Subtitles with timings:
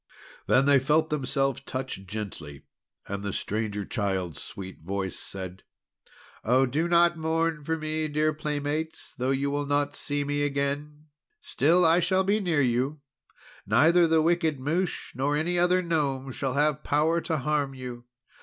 [0.47, 2.63] Then they felt themselves touched gently,
[3.07, 5.61] and the Stranger Child's sweet voice said:
[6.43, 9.13] "Oh, do not mourn for me, dear playmates!
[9.19, 11.05] Though you will not see me again,
[11.39, 13.01] still I shall be near you.
[13.67, 18.05] Neither the wicked Mouche nor any other Gnome shall have power to harm you.